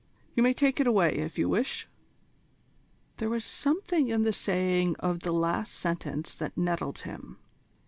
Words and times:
"You 0.33 0.41
may 0.41 0.53
take 0.53 0.79
it 0.79 0.87
away, 0.87 1.13
if 1.13 1.37
you 1.37 1.47
wish." 1.47 1.87
There 3.17 3.29
was 3.29 3.45
something 3.45 4.07
in 4.09 4.23
the 4.23 4.33
saying 4.33 4.95
of 4.95 5.19
the 5.19 5.31
last 5.31 5.75
sentence 5.75 6.33
that 6.33 6.57
nettled 6.57 7.01
him. 7.01 7.37